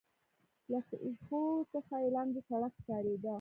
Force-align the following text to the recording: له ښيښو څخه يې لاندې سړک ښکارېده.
له 0.71 0.79
ښيښو 0.87 1.41
څخه 1.73 1.95
يې 2.03 2.09
لاندې 2.15 2.39
سړک 2.47 2.73
ښکارېده. 2.81 3.29